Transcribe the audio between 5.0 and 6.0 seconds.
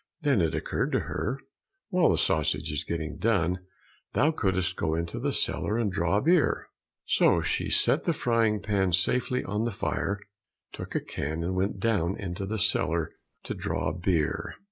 the cellar and